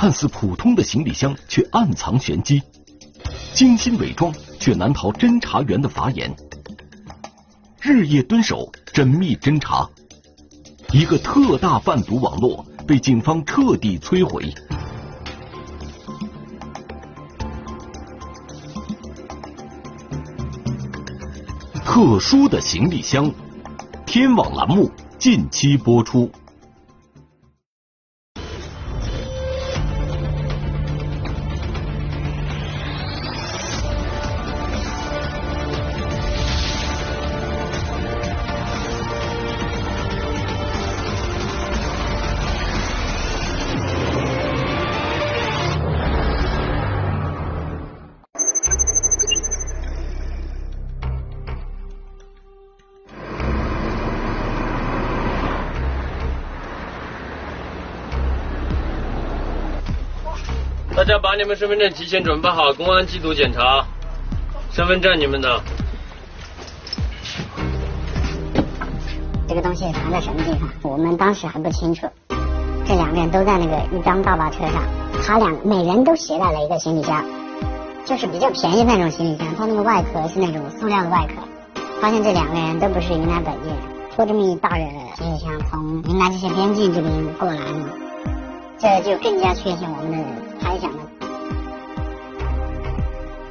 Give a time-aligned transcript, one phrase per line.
[0.00, 2.60] 看似普通的行李箱，却暗藏玄机；
[3.52, 6.32] 精心伪装，却难逃侦查员的法眼。
[7.80, 9.90] 日夜蹲守，缜密侦查，
[10.92, 14.54] 一个特大贩毒网络被警方彻底摧毁。
[21.84, 23.28] 特殊的行李箱，
[24.06, 24.88] 天网栏目
[25.18, 26.30] 近期播出。
[61.08, 63.82] 家把你们身份证提前准备好，公安缉毒检查。
[64.70, 65.58] 身份证你们的。
[69.48, 70.68] 这个东西藏在什么地方？
[70.82, 72.06] 我们当时还不清楚。
[72.86, 74.82] 这两个人都在那个一张大巴车上，
[75.24, 77.24] 他俩每人都携带了一个行李箱，
[78.04, 81.80] 就是比较便宜那种行李箱，它那个外壳是那种塑料的外壳。
[82.02, 83.78] 发现这两个人都不是云南本地人，
[84.14, 84.84] 拖这么一大个
[85.16, 87.88] 行李箱从云南这些边境这边过来嘛，
[88.78, 90.18] 这就更加确信我们的
[90.60, 90.90] 猜想。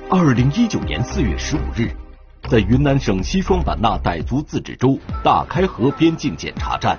[0.10, 1.92] 二零一九年四月十五日，
[2.50, 6.98] 在云南省西双版纳傣族自治州大开河边境检查站，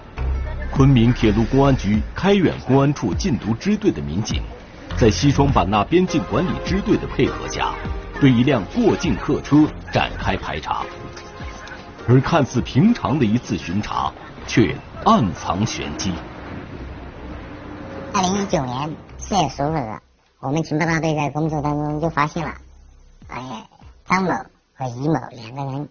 [0.71, 4.43] 昆明铁路公安局开远公安处禁毒支队的民警，
[4.99, 7.73] 在西双版纳边境管理支队的配合下，
[8.21, 10.83] 对一辆过境客车展开排查。
[12.07, 14.13] 而看似平常的一次巡查，
[14.47, 16.13] 却暗藏玄机。
[18.13, 19.99] 二零一九年四月十五日，
[20.41, 22.55] 我们情报大队在工作当中就发现了，
[23.29, 23.69] 哎，
[24.07, 24.31] 张某
[24.75, 25.89] 和于某两个人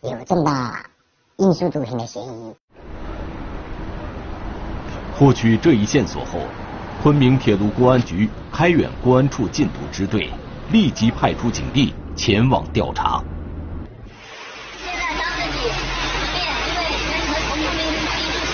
[0.00, 0.86] 有重大
[1.38, 2.54] 运输毒品的嫌疑。
[5.14, 6.40] 获取这一线索后，
[7.02, 10.32] 昆明铁路公安局开远公安处禁毒支队
[10.70, 13.22] 立即派出警力前往调查。
[14.82, 15.58] 现在张书记
[16.32, 18.52] 面因为人和同名第一项，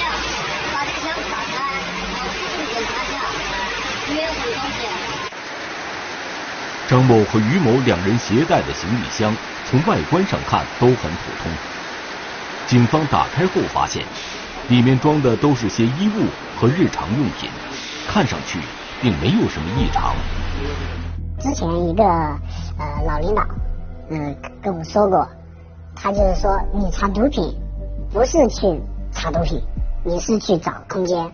[0.74, 1.54] 把这个箱打开，
[2.02, 3.14] 然后进行检查一下，
[4.08, 4.97] 没有什么东西。
[6.88, 11.52] 张某和于某两人携带的行李箱，从外观上看都很普通。
[12.66, 14.02] 警方打开后发现，
[14.70, 16.24] 里面装的都是些衣物
[16.56, 17.50] 和日常用品，
[18.08, 18.58] 看上去
[19.02, 20.14] 并没有什么异常。
[21.38, 23.42] 之前一个呃老领导，
[24.08, 25.28] 嗯、跟我说过，
[25.94, 27.54] 他就是说你查毒品
[28.10, 28.80] 不是去
[29.12, 29.62] 查毒品，
[30.06, 31.30] 你是去找空间，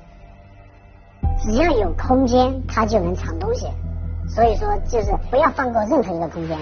[1.44, 3.68] 只要有空间，他就能藏东西。
[4.28, 6.58] 所以说就是不要放过任何一个空间。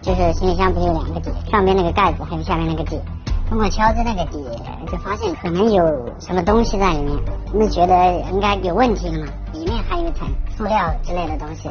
[0.00, 3.00] 就是行李箱不是有两个底，上面那个盖子还有下面那个底。
[3.48, 4.44] 通过敲击那个底，
[4.90, 5.82] 就发现可能有
[6.20, 7.16] 什么东西在里面。
[7.52, 11.70] 那觉得应该有问题了嘛，里面还有一层塑料之类的东西，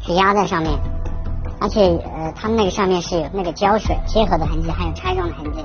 [0.00, 0.72] 是压在上面，
[1.60, 5.64] 而且呃，他们那个上面是有那个胶水贴合的痕迹，还有拆装的痕迹。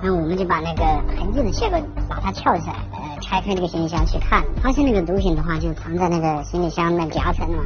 [0.00, 0.84] 然后我们就把那个
[1.16, 7.64] 痕迹的切割把它撬起来，呃，拆开这个行李箱去看，发现那个毒品的话就藏在那个行李箱那夹层了嘛。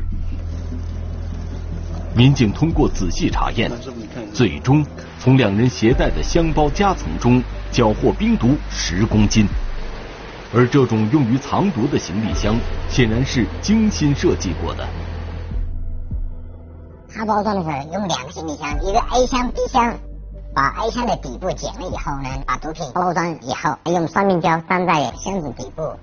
[2.15, 3.71] 民警通过仔细查验，
[4.33, 4.85] 最终
[5.19, 9.47] 从两人携带的箱包夹层中缴获冰毒十公斤。
[10.55, 12.55] 而这种用于藏毒的行李箱，
[12.91, 14.87] 显然是精心设计过的。
[17.15, 19.99] 他包装的时候用两个行李箱，一个 A 箱、B 箱，
[20.55, 25.99] 把 A 箱的底部剪了以后呢，把毒品包装以后，用双面胶粘在箱子底部，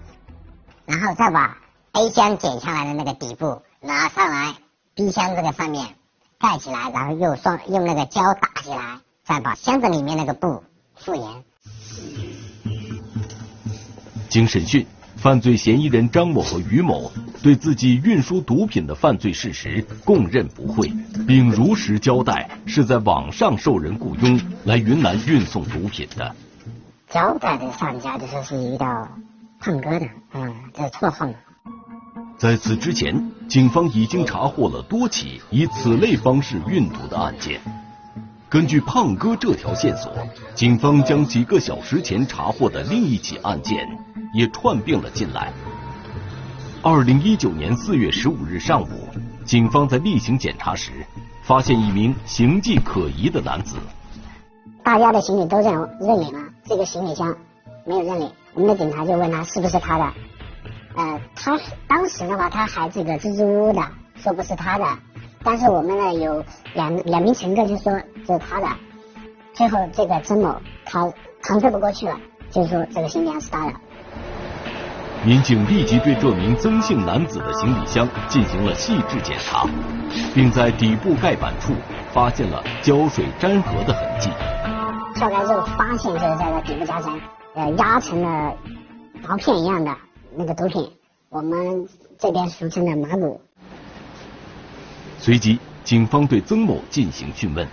[0.85, 1.57] 然后再把
[1.91, 4.55] A 箱剪下来的那个底部拿上来
[4.95, 5.95] ，B 箱这个上面
[6.39, 10.63] 盖起来，然后又双用那个胶打起来，再把箱子里面那个布
[10.95, 11.23] 复原。
[14.29, 14.87] 经审讯，
[15.21, 17.11] 犯罪嫌疑人张某和于某
[17.43, 20.89] 对自己运输毒品的犯罪事实供认不讳，
[21.27, 26.33] 并如实交代是在网上受人雇佣来云南运送毒品的。
[27.09, 29.09] 交代的上家就说是一个叫
[29.59, 31.27] 胖哥的，嗯，这是绰号。
[32.37, 37.59] 在此之前，警方已经查获了多起以此类方式运毒的案件。
[38.49, 40.11] 根据胖哥这条线索，
[40.55, 43.87] 警方将几个小时前查获的另一起案件
[44.33, 45.53] 也串并了进来。
[46.81, 49.07] 二零一九年四月十五日上午，
[49.45, 50.91] 警方在例行检查时，
[51.43, 53.77] 发现一名形迹可疑的男子。
[54.83, 57.37] 大家的行李都认认为嘛，这个行李箱
[57.85, 58.31] 没有认领。
[58.55, 60.13] 我们的警察就问他是不是他的，
[60.95, 64.85] 呃，他当时的话他还这个支支吾吾的说不是他的，
[65.43, 66.43] 但是我们呢有
[66.73, 68.01] 两两名乘客就说
[68.33, 68.67] 是他的，
[69.53, 70.55] 最后这个曾某
[70.85, 71.11] 他
[71.41, 73.73] 搪塞不过去了，就是说这个行李箱是他的。
[75.25, 79.67] 民警立即对这名曾姓男子的行李箱进行了细致检查，
[80.33, 81.73] 并在底部盖板处
[82.13, 84.29] 发现了胶水粘合的痕迹。
[85.15, 87.19] 撬开之后发现就是在这底部夹层，
[87.53, 88.55] 呃，压成了
[89.27, 89.93] 薄片一样的
[90.37, 90.89] 那个毒品，
[91.27, 91.85] 我们
[92.17, 93.41] 这边俗称的麻古。
[95.17, 97.67] 随即，警方对曾某进行讯问，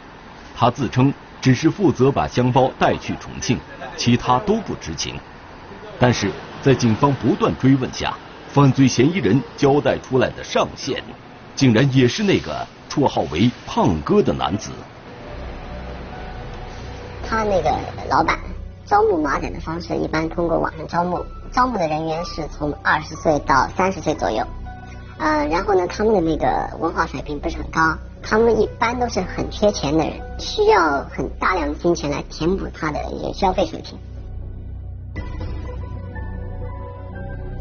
[0.58, 3.60] 他自称只是负责把香包带去重庆，
[3.96, 5.20] 其他都不知情。
[5.98, 6.30] 但是
[6.62, 8.14] 在警方不断追问下，
[8.48, 11.02] 犯罪嫌疑人交代出来的上线，
[11.54, 14.70] 竟然也是那个绰号为“胖哥”的男子。
[17.28, 17.70] 他那个
[18.08, 18.38] 老板
[18.86, 24.46] 招募马仔的方式，一般通过网上招募，招募的人员是从二十岁到三十岁左右，
[25.18, 33.96] 呃，然后呢，他们的那个文化水平不是很高，他们一般都是很缺钱的人，需要很大量的金钱来填补他的一些消费水平。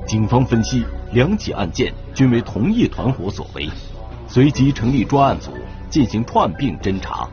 [0.07, 3.69] 警方分析，两起案件均为同一团伙所为，
[4.27, 5.51] 随即成立专案组
[5.88, 7.29] 进行串并侦查。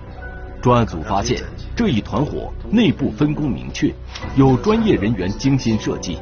[0.61, 1.43] 专案组发现，
[1.75, 3.91] 这一团伙内部分工明确，
[4.37, 6.19] 有专业人员精心设计。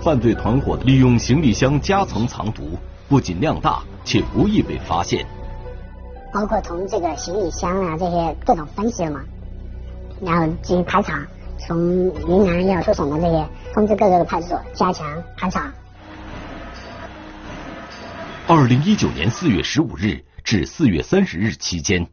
[0.00, 2.78] 犯罪团伙利用行李箱夹层藏毒，
[3.08, 5.26] 不仅量大，且不易被发现。
[6.32, 9.20] 包括从这个行李箱啊这些各种分析了嘛，
[10.20, 11.26] 然后进行排查，
[11.58, 11.78] 从
[12.28, 15.72] 云南要出省的这些，通知各个的派出所加强排查。
[18.46, 22.06] 二零一九年四月十五日至四月三十日期间。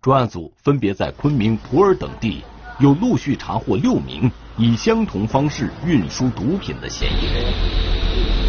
[0.00, 2.44] 专案组分别在昆明、普洱等地，
[2.78, 8.43] 又陆续查获六名以相同方式运输毒品的嫌疑人。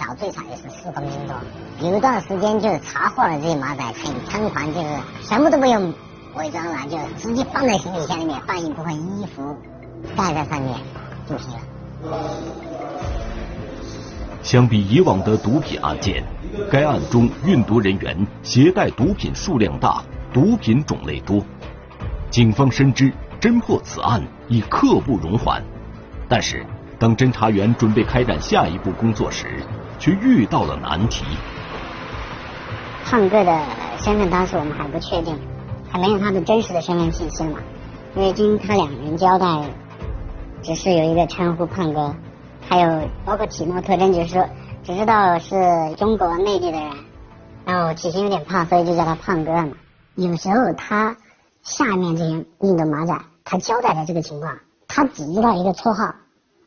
[0.00, 1.36] 少最少也是四公斤多。
[1.86, 4.88] 有一段时间就查获了这些马仔，很猖狂，就是
[5.20, 5.92] 什么都不用
[6.36, 9.54] 伪装了，就直接放在行李箱里面，放一部分衣服
[10.16, 10.74] 盖在上面
[11.28, 11.60] 就行了。
[14.42, 16.24] 相比以往的毒品案件，
[16.70, 21.44] 该案中运毒人员携带毒品数量大，毒品种类多。
[22.30, 25.62] 警方深知侦破此案已刻不容缓，
[26.26, 26.64] 但是
[27.00, 29.46] 当侦查员准备开展下一步工作时，
[29.98, 31.24] 却遇到了难题。
[33.06, 33.58] 胖哥的
[33.96, 35.34] 身份当时我们还不确定，
[35.90, 37.58] 还没有他的真实的身份信息嘛？
[38.14, 39.46] 因为经他两人交代，
[40.60, 42.14] 只是有一个称呼胖哥。
[42.68, 44.46] 还有包括体貌特征，就是说
[44.84, 45.54] 只知道是
[45.96, 46.90] 中国内地的人，
[47.64, 49.72] 然后体型有点胖，所以就叫他胖哥嘛。
[50.16, 51.16] 有时候他
[51.62, 56.14] 下面这些印度马仔，他交代的这个情况，他只知道一个绰号，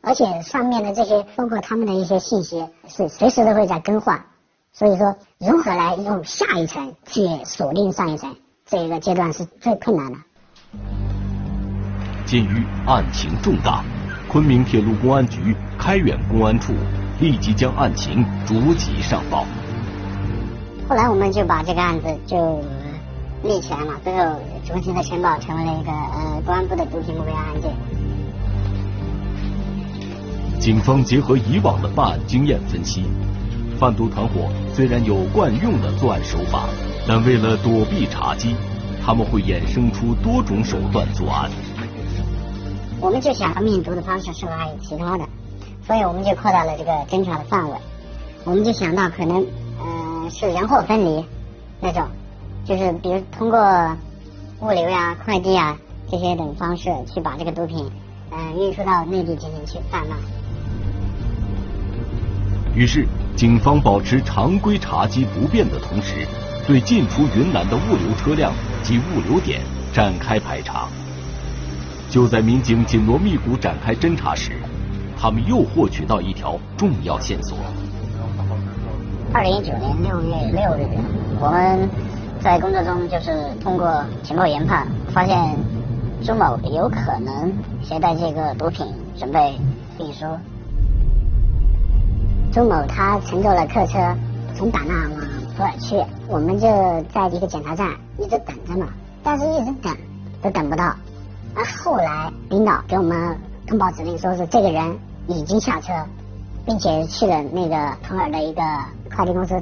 [0.04, 4.22] 而且上面的这些包括他们的一些信息是随时都会在更换，
[4.72, 8.36] 所以说如何来用下一层去锁定上一层，
[8.66, 10.18] 这一个阶段是最困难的。
[12.26, 13.82] 鉴于案情重大。
[14.26, 16.72] 昆明铁路公安局开远公安处
[17.20, 19.46] 立即将案情逐级上报。
[20.88, 22.60] 后来我们就把这个案子就
[23.44, 24.34] 立起来嘛，最后
[24.66, 27.70] 逐级的申报，成为了一个呃公安部的毒品目标案件。
[30.64, 33.04] 警方结合以往的办案经验分析，
[33.78, 36.64] 贩毒团伙虽然有惯用的作案手法，
[37.06, 38.54] 但为了躲避查缉，
[39.04, 41.50] 他们会衍生出多种手段作案。
[42.98, 45.28] 我们就想和灭毒的方式是否还有其他的，
[45.86, 47.76] 所以我们就扩大了这个侦查的范围。
[48.44, 49.46] 我们就想到可能，
[49.78, 51.22] 嗯，是人货分离
[51.78, 52.08] 那种，
[52.64, 53.94] 就是比如通过
[54.60, 55.76] 物流呀、快递啊
[56.10, 57.86] 这些等方式去把这个毒品，
[58.30, 60.16] 嗯，运输到内地进行去贩卖。
[62.76, 66.26] 于是，警方保持常规查缉不变的同时，
[66.66, 68.52] 对进出云南的物流车辆
[68.82, 69.60] 及物流点
[69.92, 70.88] 展开排查。
[72.10, 74.52] 就在民警紧锣密鼓展开侦查时，
[75.16, 77.56] 他们又获取到一条重要线索。
[79.32, 80.88] 二零一九年六月六日，
[81.40, 81.88] 我们
[82.40, 83.30] 在工作中就是
[83.62, 85.56] 通过情报研判，发现
[86.24, 87.52] 朱某有可能
[87.84, 88.84] 携带这个毒品
[89.16, 89.58] 准备
[90.00, 90.26] 运输。
[92.54, 93.98] 朱某他乘坐了客车
[94.54, 95.20] 从版纳往
[95.56, 96.68] 普洱去，我们就
[97.12, 98.86] 在一个检查站一直等着嘛，
[99.24, 99.92] 但是一直等
[100.40, 100.94] 都等不到。
[101.56, 104.96] 而后来，领导给我们通报指令，说是这个人
[105.26, 105.92] 已经下车，
[106.64, 108.62] 并且去了那个同尔的一个
[109.12, 109.60] 快递公司。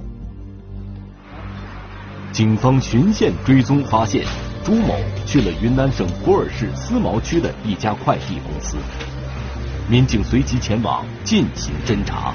[2.31, 4.23] 警方循线追踪发现，
[4.63, 4.95] 朱某
[5.25, 8.77] 去了云南省普洱市思茅区的一家快递公司。
[9.89, 12.35] 民警随即前往进行侦查。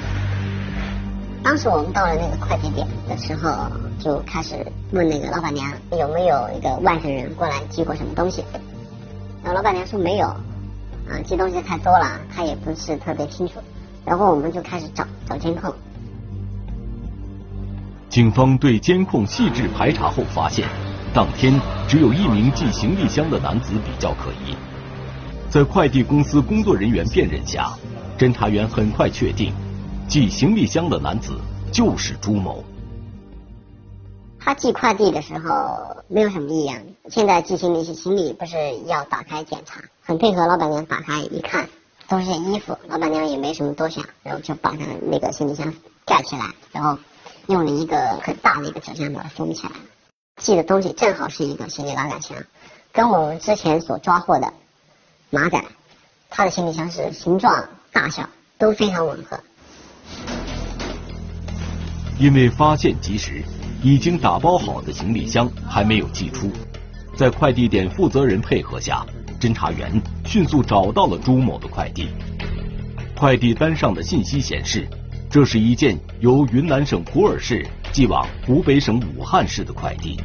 [1.42, 4.54] 当时我们到了那个快递点的时候，就开始
[4.92, 8.44] 问那个老板娘有没有一个外省人过来寄过什么东西。
[9.42, 13.54] 然后老板娘说没有，啊，寄东西太多了，她也不是特别清楚。
[14.04, 15.72] 然后我们就开始找找监控。
[18.08, 20.66] 警方对监控细致排查后发现，
[21.14, 24.56] 当天只有一名寄行李箱的男子比较可疑。
[25.48, 27.70] 在快递公司工作人员辨认下，
[28.18, 29.52] 侦查员很快确定，
[30.08, 31.38] 寄行李箱的男子
[31.70, 32.64] 就是朱某。
[34.40, 41.68] 他寄快递的时候没有什么异样，现在寄行李行李不是要打开检查，很配合老板娘打开一看，
[42.08, 45.74] 都是衣服，老板娘也没什么多想，然后就把他那个行李箱
[46.06, 46.98] 盖起来，然后
[47.48, 49.72] 用了一个很大的一个纸箱把它封起来。
[50.40, 52.34] 寄的东西正好是一个行李拉杆箱，
[52.92, 54.50] 跟我们之前所抓获的。
[55.28, 55.62] 马仔，
[56.30, 59.38] 他的行李箱是形状、大小都非常吻合。
[62.18, 63.42] 因为发现及时，
[63.82, 66.50] 已经打包好的行李箱还没有寄出，
[67.16, 69.06] 在快递点负责人配合下，
[69.40, 72.08] 侦查员迅速找到了朱某的快递。
[73.16, 74.88] 快递单上的信息显示，
[75.30, 80.20] 这是一件由云南省普洱市寄往湖北省武汉市的快递。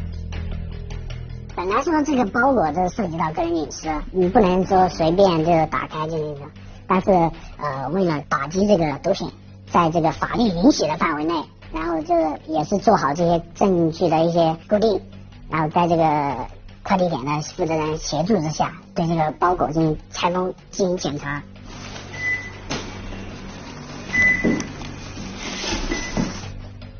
[1.55, 6.51] 本来说这个包裹这涉及到个人隐私，你不能说随便就打开就那个。
[6.87, 7.11] 但是
[7.57, 9.29] 呃，为了打击这个毒品，
[9.73, 11.33] 在这个法律允许的范围内，
[11.73, 12.13] 然后就
[12.45, 15.01] 也是做好这些证据的一些固定，
[15.49, 16.45] 然后在这个
[16.83, 21.41] 快递点的负责人协助之下，对这个包裹进行拆封进行检查。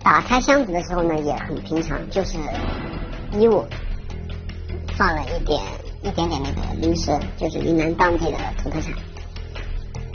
[0.02, 2.40] 打开箱子的时候呢，也很平常，就是
[3.34, 3.64] 衣物。
[4.98, 5.62] 放了一点
[6.02, 8.94] 一点点那个零食，就是云南当地的土特产。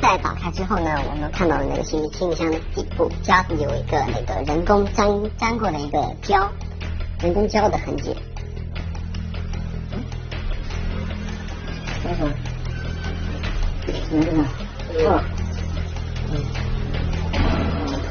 [0.00, 6.50] 再打开之后呢，我们看到了那个行李行李箱的底部夹子有一个那个人工粘粘过的一个胶，
[7.20, 8.16] 人工胶的痕迹。
[12.02, 12.24] 这是什
[14.36, 14.44] 么？
[14.94, 15.20] 透，
[16.32, 16.32] 嗯，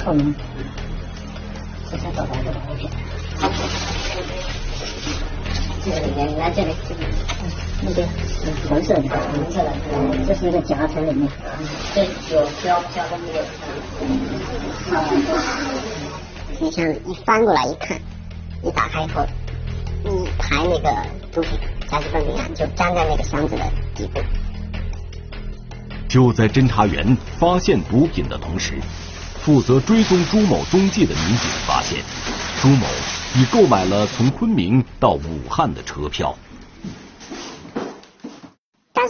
[0.03, 0.35] 透明，
[1.89, 2.89] 这是多少个物品？
[5.83, 7.01] 这里面，来这里，这个，
[7.81, 8.03] 那个，
[8.67, 9.71] 红色的，红色的，
[10.25, 11.29] 这是那个夹层里面，
[11.93, 12.03] 这
[12.33, 13.39] 有胶胶的那个，
[14.97, 15.05] 啊，
[16.59, 17.99] 你像一翻过来一看，
[18.63, 19.25] 一打开以后，
[20.05, 20.91] 一排那个
[21.31, 21.51] 毒品，
[21.87, 23.61] 甲基苯丙胺就粘在那个箱子的
[23.95, 24.19] 底部。
[26.09, 28.73] 就在侦查员发现毒品的同时，
[29.39, 31.99] 负责追踪朱某踪迹的民警发现，
[32.61, 32.87] 朱某。
[33.35, 36.35] 已购买了从昆明到武汉的车票，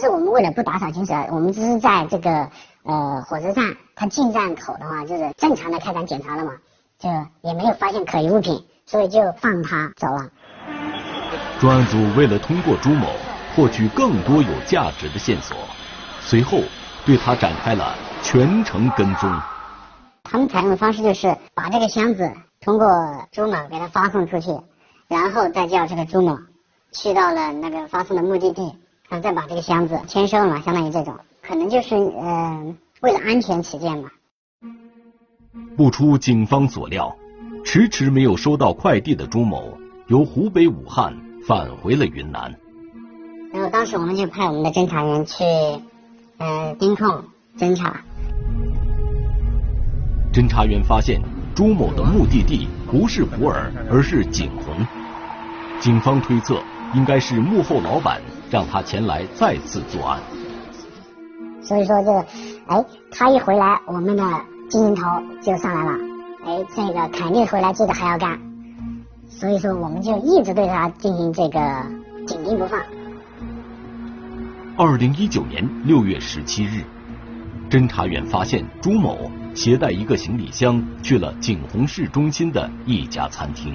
[0.00, 2.48] 是我们为了不打草惊蛇，我们只是在这个
[2.84, 6.52] 呃火车站，它进站口的话就是正常的开展检查了嘛，
[7.00, 7.08] 就
[7.40, 10.30] 也没有发现可疑物品，所以就放他走了。
[11.58, 13.08] 专案组为了通过朱某
[13.56, 15.56] 获取更多有价值的线索，
[16.20, 16.60] 随后
[17.04, 19.28] 对他展开了全程跟踪。
[20.22, 22.30] 他们采用的方式就是把这个箱子。
[22.60, 22.86] 通过
[23.32, 24.60] 朱某给他发送出去，
[25.08, 26.38] 然后再叫这个朱某
[26.92, 28.76] 去到了那个发送的目的地，
[29.08, 34.10] 然后再把这个箱子签收了，相当于这种，可能就是呃为了安全起见吧。
[35.76, 37.16] 不出警方所料，
[37.64, 42.54] 迟迟没有收到快递的朱某由湖北武汉返回了云南。
[43.52, 45.44] 然后当时我们就派我们的侦查员去
[46.36, 47.24] 呃盯控
[47.56, 48.02] 侦查，
[50.32, 51.20] 侦查员发现。
[51.54, 54.76] 朱某的目的地不是普洱，而是景洪。
[55.80, 56.62] 警方推测，
[56.94, 60.20] 应该是幕后老板让他前来再次作案。
[61.62, 62.26] 所以说，这个，
[62.66, 64.22] 哎，他一回来，我们的
[64.68, 65.02] 精神头
[65.40, 65.98] 就上来了。
[66.44, 68.38] 哎，这个肯定回来，这个还要干。
[69.28, 71.60] 所以说，我们就一直对他进行这个
[72.26, 72.80] 紧盯不放。
[74.76, 76.84] 二零一九年六月十七日，
[77.68, 79.30] 侦查员发现朱某。
[79.54, 83.74] 携带一个行李箱去了景洪市中心的一家餐厅。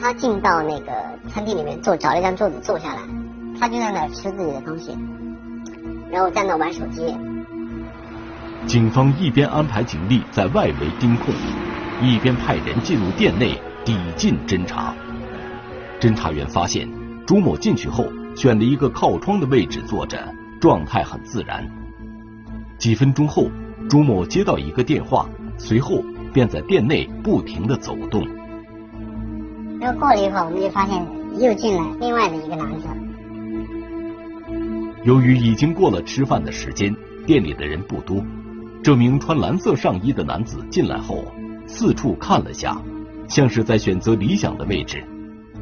[0.00, 0.92] 他进到那个
[1.28, 3.02] 餐厅里面坐，找了一张桌子坐下来，
[3.60, 4.96] 他就在那吃自己的东西，
[6.10, 7.14] 然后在那玩手机。
[8.66, 11.34] 警方一边安排警力在外围盯控，
[12.02, 14.94] 一边派人进入店内抵近侦查。
[16.00, 16.88] 侦查员发现
[17.26, 21.70] 朱某进去后选了一个靠窗的位置坐着，状态很自然。
[22.78, 23.46] 几分钟后。
[23.88, 25.26] 朱某接到一个电话，
[25.56, 28.22] 随后便在店内不停的走动。
[29.80, 31.04] 然后过了一会儿，我们就发现
[31.38, 32.86] 又进来另外的一个男子。
[35.04, 36.94] 由于已经过了吃饭的时间，
[37.26, 38.22] 店里的人不多。
[38.82, 41.24] 这名穿蓝色上衣的男子进来后，
[41.66, 42.80] 四处看了下，
[43.28, 45.02] 像是在选择理想的位置。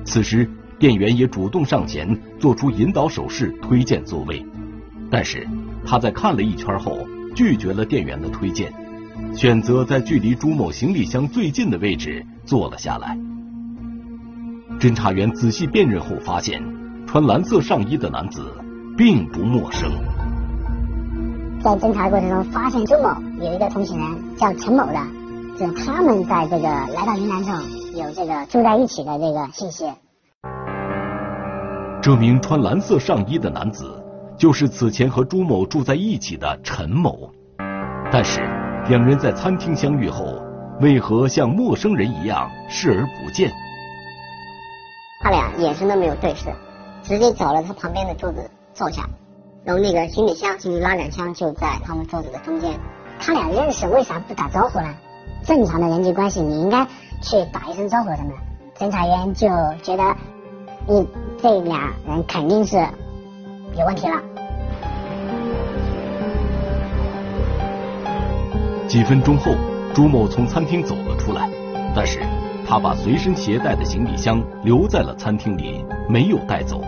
[0.04, 4.44] 此时，店员也主动上前做出引导手势，推荐座位。
[5.10, 5.46] 但是
[5.84, 6.98] 他在看了一圈后，
[7.34, 8.72] 拒绝了店员的推荐，
[9.34, 13.16] 选择在距离朱某行李箱最近的位置坐了下来。
[14.78, 16.62] 侦查员仔细辨认后发现，
[17.06, 18.52] 穿蓝色上衣的男子
[18.98, 19.88] 并不陌生。
[21.62, 24.98] 在侦查过程中，发现朱某有一个同行人叫陈某的，
[25.56, 27.62] 就他们在这个来到云南之后
[27.94, 29.86] 有这个住在一起的这个信息。
[32.02, 34.04] 这名穿蓝色上衣的男子
[34.36, 37.30] 就是此前和朱某住在一起的陈某，
[38.10, 38.40] 但是
[38.88, 40.24] 两人在餐厅相遇后，
[40.80, 43.48] 为何像陌生人一样视而不见？
[45.20, 46.46] 他俩眼神都没有对视，
[47.04, 49.02] 直接找了他旁边的桌子坐下。
[49.64, 52.70] 然后那个行李箱，行李拉杆箱就在他们桌子的中间。
[53.18, 54.94] 他俩认识，为啥不打招呼呢？
[55.44, 56.86] 正常的人际关系，你应该
[57.20, 58.36] 去打一声招呼什么的。
[58.78, 59.48] 侦查员就
[59.82, 60.16] 觉得，
[60.86, 61.08] 你
[61.42, 62.76] 这俩人肯定是
[63.76, 64.22] 有问题了。
[68.86, 69.50] 几分钟后，
[69.92, 71.50] 朱某从餐厅走了出来，
[71.94, 72.20] 但是
[72.66, 76.80] 他把随身携带的行李箱留在了餐厅里，没有带走。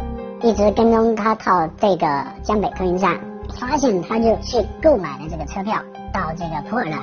[0.43, 3.21] 一直跟踪他到这个江北客运站，
[3.59, 5.83] 发现他就去购买了这个车票
[6.15, 6.97] 到这个普洱的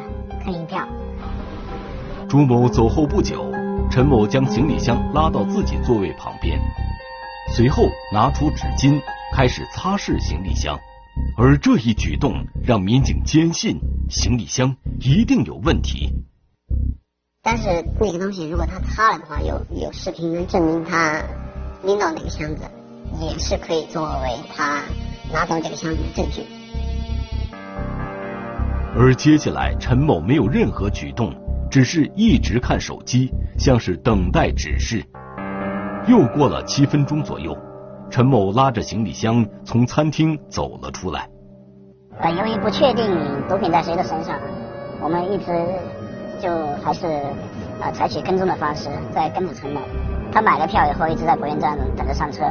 [0.44, 0.88] 客运票。
[2.28, 3.46] 朱某走后不久，
[3.92, 6.60] 陈某将行李箱拉到自己座位旁边，
[7.54, 9.00] 随后拿出纸巾
[9.36, 10.76] 开始擦拭行李箱，
[11.38, 12.34] 而这一举动
[12.66, 13.80] 让民警坚信
[14.10, 16.12] 行李箱一定有问题。
[17.44, 21.22] 但是那个东西如果他擦了的话，有有视频能证明他
[21.84, 22.64] 拎到哪个箱子。
[23.20, 24.82] 也是可以作为他
[25.34, 26.46] 拿走这个箱子的证据。
[28.96, 31.32] 而接下来，陈某没有任何举动，
[31.70, 35.04] 只是一直看手机，像是等待指示。
[36.08, 37.56] 又过了七分钟左右，
[38.10, 41.30] 陈某拉着行李箱从餐厅走了出来。
[42.20, 43.06] 呃，由于不确定
[43.48, 44.40] 毒品在谁的身上，
[45.02, 45.46] 我们一直
[46.40, 46.50] 就
[46.84, 47.06] 还是
[47.80, 49.82] 呃采取跟踪的方式在跟着陈某。
[50.32, 52.46] 他买了票以后，一直在国运站等着上车。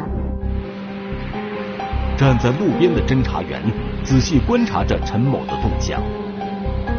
[2.16, 3.60] 站在路边的侦查员
[4.02, 6.00] 仔细观察着陈某的动向。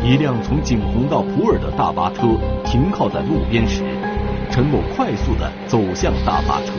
[0.03, 2.27] 一辆从景洪到普洱的大巴车
[2.63, 3.83] 停靠在路边时，
[4.51, 6.73] 陈某快速的走向大巴车。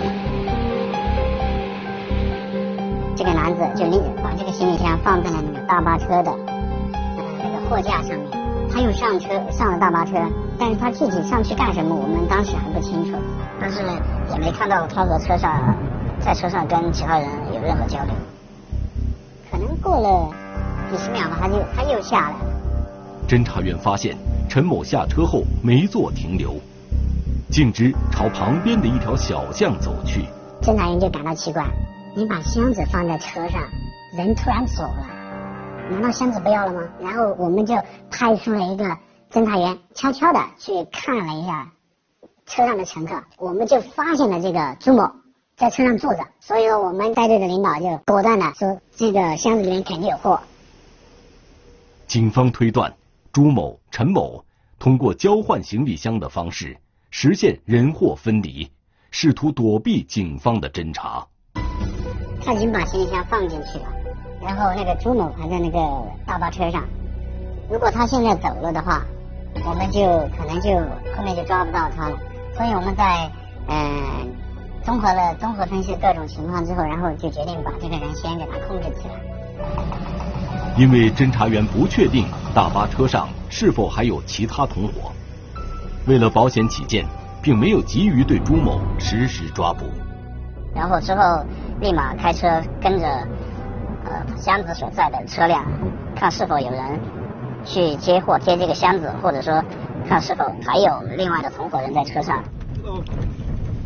[3.17, 8.31] 这个男子就拎把这个行李箱放在了那个大巴车的呃那个货架上面，
[8.73, 10.13] 他又上车上了大巴车，
[10.57, 13.19] 但是他具体上去干什么，我们当时还不清楚，
[13.61, 13.93] 但是呢
[14.33, 15.75] 也没看到他和车上。
[16.29, 18.13] 在车上跟其他人有任何交流，
[19.51, 20.31] 可能过了
[20.91, 22.39] 几十秒吧，他就他又下来了。
[23.27, 24.15] 侦查员发现
[24.47, 26.57] 陈某下车后没做停留，
[27.51, 30.27] 径直朝旁边的一条小巷走去。
[30.61, 31.65] 侦查员就感到奇怪：
[32.15, 33.63] 你把箱子放在车上，
[34.15, 35.07] 人突然走了，
[35.91, 36.83] 难道箱子不要了吗？
[37.01, 37.75] 然后我们就
[38.11, 38.85] 派出了一个
[39.33, 41.73] 侦查员，悄悄的去看了一下
[42.45, 45.11] 车上的乘客，我们就发现了这个朱某。
[45.59, 50.39] 在车上坐着，所以说我们带队的领导就果断的说，这个箱子里面肯定有货。
[52.07, 52.95] 警方推断，
[53.33, 54.45] 朱某、陈某
[54.79, 56.79] 通过交换行李箱的方式
[57.11, 58.71] 实现人货分离，
[59.11, 61.27] 试图躲避警方的侦查。
[62.41, 63.87] 他已经把行李箱放进去了，
[64.41, 65.79] 然后那个朱某还在那个
[66.25, 66.85] 大巴车上。
[67.69, 69.05] 如果他现在走了的话，
[69.67, 70.07] 我们就
[70.39, 70.71] 可能就
[71.17, 72.17] 后面就抓不到他了。
[72.57, 73.29] 所以我们在
[73.67, 74.48] 嗯。
[74.89, 79.17] 综合了综合分析各种情况之后，然后就决定把这个人先给他控制起来。
[80.79, 82.25] 因为侦查员不确定
[82.55, 85.13] 大巴车上是否还有其他同伙，
[86.07, 87.05] 为了保险起见，
[87.43, 89.85] 并没有急于对朱某实施抓捕。
[90.75, 91.45] 然后之后
[91.83, 92.49] 立马开车
[92.81, 93.07] 跟着
[94.07, 95.67] 呃箱子所在的车辆，
[96.17, 96.99] 看是否有人
[97.63, 99.63] 去接货接这个箱子，或者说
[100.09, 102.43] 看是否还有另外的同伙人在车上。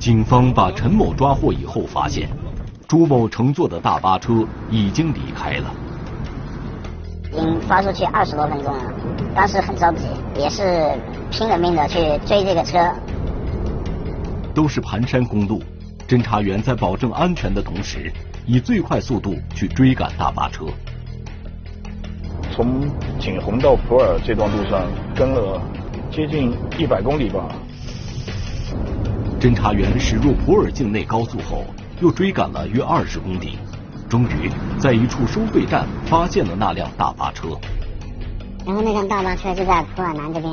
[0.03, 2.29] 警方把陈某抓获以后，发现
[2.89, 5.73] 朱某乘坐的大巴车已经离开了。
[7.31, 8.83] 已经发出去二十多分钟了，
[9.33, 10.91] 当时很着急，也是
[11.31, 12.93] 拼了命的去追这个车。
[14.53, 15.63] 都是盘山公路，
[16.09, 18.13] 侦查员在保证安全的同时，
[18.45, 20.65] 以最快速度去追赶大巴车。
[22.51, 24.83] 从景洪到普洱这段路上
[25.15, 25.63] 跟了
[26.11, 27.49] 接近一百公里吧。
[29.43, 31.65] 侦查员驶入普洱境内高速后，
[32.01, 33.59] 又追赶了约二十公里，
[34.09, 37.49] 终于在一处收费站发现了那辆大巴车。
[38.65, 40.53] 然后那辆大巴车就在普洱南这边，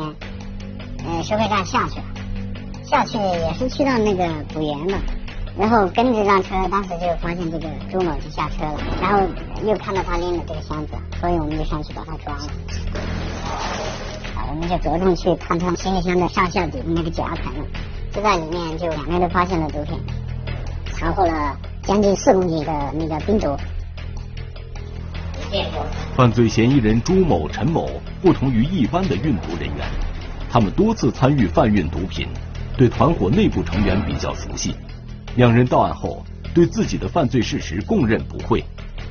[1.05, 2.05] 呃，收费站下去了，
[2.83, 4.97] 下去也是去到那个补源嘛。
[5.55, 9.21] 然后跟着这辆车，当时就发现这个朱某就下车了，然后
[9.63, 12.47] 又看到他拎了这个箱子，所以我们就上去把他抓了。
[14.35, 17.53] 啊，我们就着重去看他行李箱的上下底那个夹层。
[18.13, 19.99] 就在里面，就两边都发现了毒品，
[20.93, 23.55] 查获了将近四公斤的那个冰毒。
[26.15, 27.89] 犯罪嫌疑人朱某、陈某
[28.21, 29.87] 不同于一般的运毒人员，
[30.49, 32.27] 他们多次参与贩运毒品，
[32.77, 34.75] 对团伙内部成员比较熟悉。
[35.35, 38.63] 两人到案后，对自己的犯罪事实供认不讳，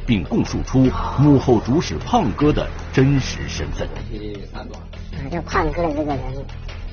[0.06, 3.88] 并供述出幕后主使胖哥的真实身份。
[4.52, 4.66] 啊，
[5.30, 6.22] 这胖哥这个人。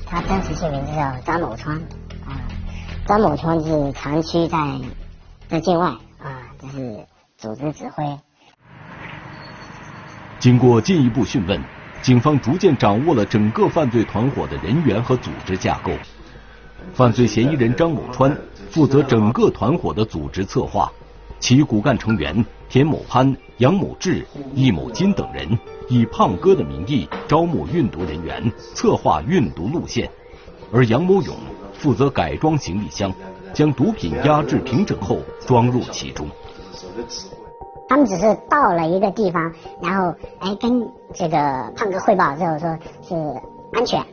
[0.08, 1.76] 他真实姓名叫张某川，
[2.24, 2.38] 啊，
[3.06, 4.56] 张某川是长期在
[5.48, 5.88] 在境外，
[6.18, 7.04] 啊，这是
[7.36, 8.04] 组织指挥。
[10.38, 11.60] 经过进一步讯问，
[12.02, 15.90] 警方逐渐掌握了整个犯罪团伙的人员和组织架构。
[16.94, 18.34] 犯罪嫌疑人张某川
[18.70, 20.88] 负责整个团伙的组织策划，
[21.40, 25.58] 其骨干成员田某潘、杨某志、易某金等人。
[25.88, 30.10] 以胖哥的名义招募运毒人员，策划运毒路线，
[30.72, 31.34] 而杨某勇
[31.72, 33.12] 负责改装行李箱，
[33.52, 36.28] 将毒品压制平整后装入其中。
[37.88, 43.14] 他们只是到了一个地方，然后哎跟这个胖哥汇报之后说是
[43.72, 44.04] 安全，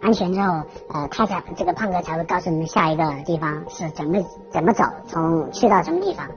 [0.00, 6.28] 安全之后呃他才这个胖哥才会告诉你们下一个地方是怎么怎么走，从去到什么地方，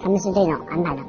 [0.00, 1.02] 他们是这种安排的。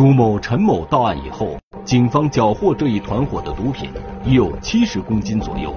[0.00, 3.90] 朱某、陈某到案以后，警方缴获这一团伙的毒品
[4.24, 5.74] 已有七十公斤左右。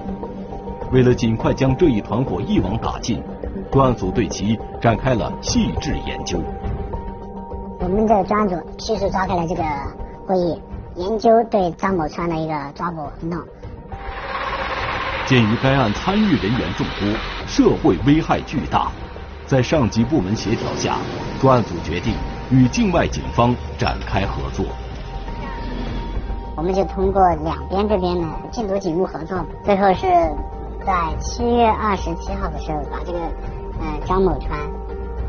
[0.90, 3.22] 为了尽快将这一团伙一网打尽，
[3.70, 6.42] 专案组对其展开了细致研究。
[7.80, 9.62] 我们的专案组迅速召开了这个
[10.26, 10.58] 会议，
[10.96, 13.38] 研究对张某川的一个抓捕行动。
[15.26, 17.14] 鉴于该案参与人员众多，
[17.46, 18.90] 社会危害巨大，
[19.44, 20.96] 在上级部门协调下，
[21.42, 22.14] 专案组决定。
[22.50, 24.64] 与境外警方展开合作，
[26.56, 30.06] 我们就通过两边这边的禁毒警务合作，最后是
[30.86, 33.18] 在七月二十七号的时候把这个
[33.80, 34.58] 呃张某川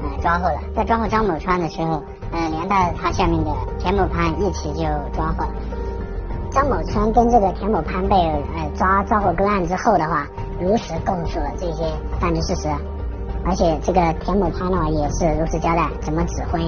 [0.03, 0.59] 呃抓获了。
[0.75, 5.53] 在抓获张某川的时候，呃连带他下面的田某潘一起就抓获了。
[6.51, 10.27] 张某川跟这个田某潘被呃抓抓获归案之后的话，
[10.59, 11.85] 如实供述了这些
[12.19, 12.69] 犯罪事实，
[13.45, 16.61] 而且这个田某潘呢也是如实交代怎么指挥。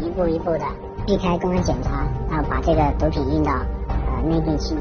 [0.00, 0.64] 一步一步的
[1.06, 3.52] 避开公安检查，然后把这个毒品运到
[3.88, 4.74] 呃内地去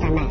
[0.00, 0.22] 贩卖。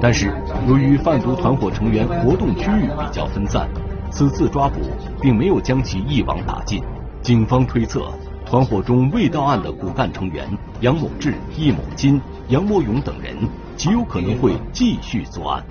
[0.00, 0.32] 但是，
[0.68, 3.68] 由于贩毒团伙成员活动区域比较分散，
[4.10, 4.80] 此次抓捕
[5.20, 6.82] 并没有将其一网打尽。
[7.20, 8.12] 警方推测，
[8.46, 10.46] 团伙中未到案的骨干成员
[10.80, 13.36] 杨某志、易某金、杨某勇等人
[13.76, 15.64] 极有可能会继续作案。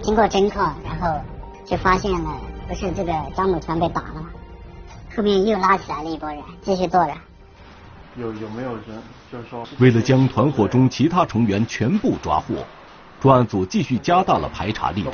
[0.00, 1.20] 经过侦破，然后
[1.66, 2.30] 就发现了，
[2.66, 4.30] 不是这个张某全被打了吗？
[5.16, 7.12] 后面又拉起来了一波人，继续做着。
[8.16, 8.82] 有有没有人
[9.30, 9.66] 就是说？
[9.78, 12.54] 为了将团伙中其他成员全部抓获，
[13.20, 15.12] 专案组继续加大了排查力度。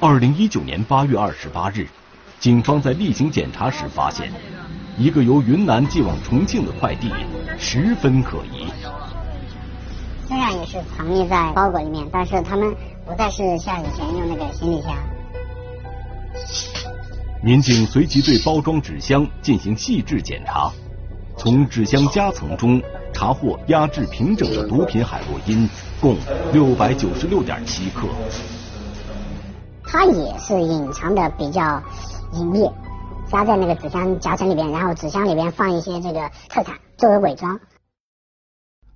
[0.00, 1.86] 二零一九年八月二十八日，
[2.38, 4.30] 警方在例行检查时发现，
[4.98, 7.10] 一个由云南寄往重庆的快递
[7.58, 8.66] 十分可疑。
[10.28, 12.74] 虽然也是藏匿在包裹里面，但是他们
[13.06, 14.92] 不再是像以前用那个行李箱。
[17.42, 20.72] 民警随即对包装纸箱进行细致检查，
[21.36, 25.68] 从纸箱夹层中查获压制平整的毒品海洛因
[26.00, 26.16] 共
[26.52, 28.08] 六百九十六点七克。
[29.84, 31.80] 它也是隐藏的比较
[32.32, 32.68] 隐秘，
[33.30, 37.60] 夹在那个纸箱夹层里边，然后纸箱里边放一些这个特产作为伪装。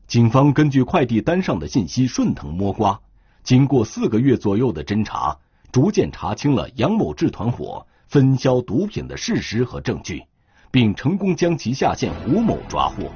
[0.09, 2.99] 警方根据快递单上的信息顺藤摸瓜，
[3.45, 5.37] 经过四个月左右的侦查，
[5.71, 7.87] 逐渐查清了杨某志团伙。
[8.11, 10.25] 分销毒品的事实和证据，
[10.73, 13.09] 并成功将其下线胡某抓获。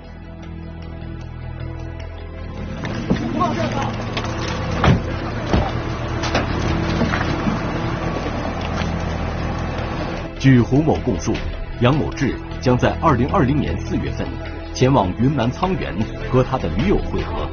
[10.38, 11.32] 据胡某供述，
[11.80, 14.24] 杨某志将在二零二零年四月份
[14.72, 15.92] 前往云南沧源
[16.30, 17.50] 和他的女友会合，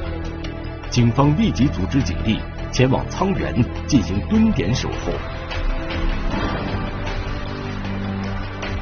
[0.90, 2.38] 警方立即组织警力
[2.70, 3.52] 前往沧源
[3.88, 5.41] 进行蹲点守候。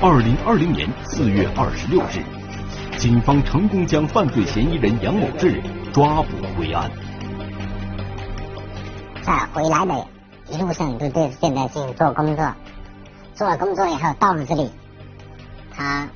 [0.02, 2.24] 二零二零年四月二十六日，
[2.96, 6.90] 警方成功将犯罪嫌疑人杨某志抓捕归案。
[9.20, 10.06] 在回来的
[10.48, 12.54] 一路上都对现在进行做工作，
[13.34, 14.70] 做了工作以后到了这里，
[15.70, 16.08] 他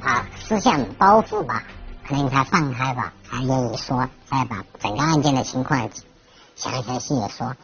[0.00, 1.64] 把思想包袱吧，
[2.06, 5.90] 可能才放开吧，才愿意说，再把整个案件的情况
[6.54, 7.56] 详详细细说。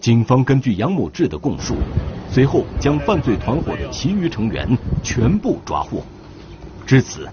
[0.00, 1.74] 警方根据杨某志的供述，
[2.30, 4.66] 随后将犯罪团伙的其余成员
[5.02, 6.02] 全部抓获。
[6.86, 7.28] 至此，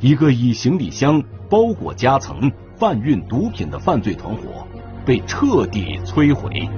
[0.00, 4.42] 一个以行李箱包裹夹层贩运毒品的犯罪团伙
[5.04, 6.68] 被彻底摧毁。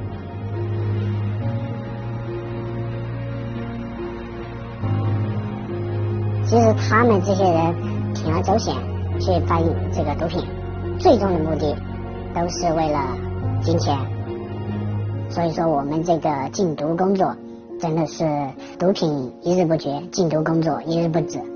[6.45, 7.75] 其实他们这些人
[8.15, 8.75] 铤而走险
[9.19, 10.45] 去贩运这个毒品，
[10.99, 11.75] 最终的目的
[12.35, 13.17] 都是为了
[13.63, 13.97] 金钱。
[15.31, 17.35] 所以说，我们这个禁毒工作
[17.83, 18.25] 真的是
[18.79, 21.52] 毒品一日不绝，禁毒工作一日不止。